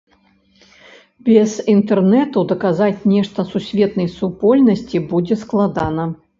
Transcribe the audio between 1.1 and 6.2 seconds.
Без інтэрнэту даказаць нешта сусветнай супольнасці будзе складана.